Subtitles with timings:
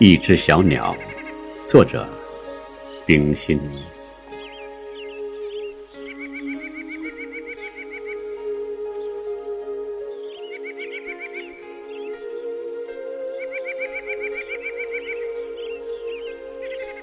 [0.00, 0.94] 一只小鸟，
[1.66, 2.06] 作者
[3.04, 3.60] 冰心。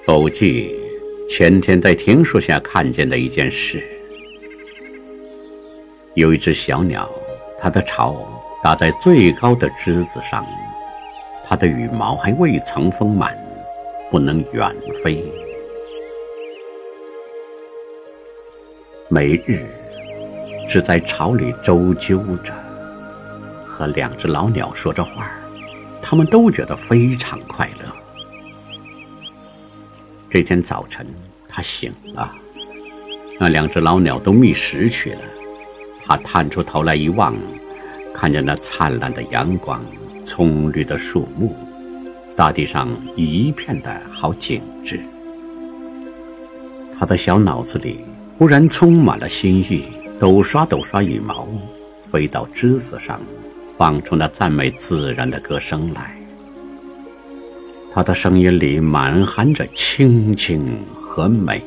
[0.06, 0.74] 偶记
[1.28, 3.86] 前天在庭树下看见的一件事：
[6.14, 7.06] 有一只小鸟，
[7.58, 8.16] 它的巢
[8.64, 10.46] 搭在最高的枝子上。
[11.48, 13.38] 它的羽毛还未曾丰满，
[14.10, 15.24] 不能远飞。
[19.08, 19.64] 每日
[20.68, 22.52] 只在巢里周究着，
[23.64, 25.30] 和两只老鸟说着话
[26.02, 27.92] 他们都觉得非常快乐。
[30.28, 31.06] 这天早晨，
[31.48, 32.34] 他醒了，
[33.38, 35.20] 那两只老鸟都觅食去了。
[36.04, 37.36] 他探出头来一望，
[38.12, 39.80] 看见那灿烂的阳光。
[40.26, 41.54] 葱绿的树木，
[42.34, 44.98] 大地上一片的好景致。
[46.98, 48.00] 他的小脑子里
[48.36, 49.84] 忽然充满了新意，
[50.18, 51.46] 抖刷抖刷羽毛，
[52.10, 53.20] 飞到枝子上，
[53.78, 56.16] 放出那赞美自然的歌声来。
[57.92, 60.66] 他的声音里满含着清静
[61.00, 61.62] 和美，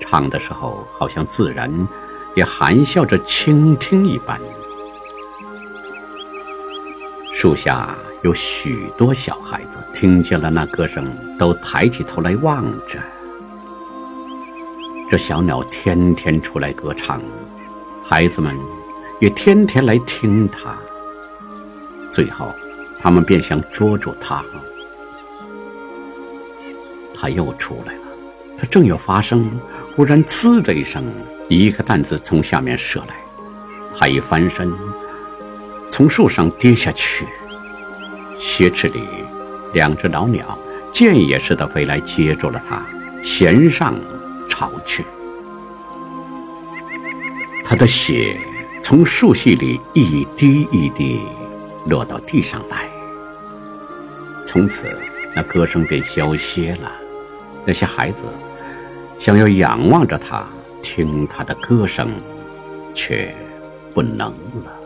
[0.00, 1.70] 唱的时候好像自然
[2.34, 4.40] 也含笑着倾听一般。
[7.32, 11.06] 树下有许多小孩子，听见了那歌声，
[11.38, 12.98] 都抬起头来望着。
[15.08, 17.22] 这小鸟天天出来歌唱，
[18.04, 18.56] 孩子们
[19.20, 20.76] 也天天来听它。
[22.10, 22.52] 最后，
[23.00, 24.44] 他们便想捉住它。
[27.14, 28.02] 它又出来了，
[28.58, 29.48] 它正要发声，
[29.94, 31.04] 忽然“呲”的一声，
[31.48, 33.14] 一个弹子从下面射来，
[33.96, 34.72] 它一翻身。
[35.90, 37.26] 从树上跌下去，
[38.36, 39.02] 斜翅里，
[39.74, 40.56] 两只老鸟
[40.92, 42.82] 箭也似的飞来接住了它，
[43.22, 43.94] 衔上
[44.48, 45.04] 巢去。
[47.64, 48.36] 它的血
[48.80, 51.20] 从树隙里一滴一滴
[51.86, 52.88] 落到地上来。
[54.46, 54.88] 从此，
[55.34, 56.90] 那歌声便消歇了。
[57.64, 58.24] 那些孩子
[59.18, 60.46] 想要仰望着它，
[60.80, 62.10] 听它的歌声，
[62.94, 63.34] 却
[63.92, 64.30] 不能
[64.64, 64.79] 了。